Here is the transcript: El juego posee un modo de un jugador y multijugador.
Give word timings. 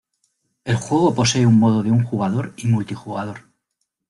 El 0.65 0.77
juego 0.77 1.13
posee 1.13 1.45
un 1.45 1.59
modo 1.59 1.83
de 1.83 1.91
un 1.91 2.03
jugador 2.03 2.55
y 2.57 2.65
multijugador. 2.65 3.51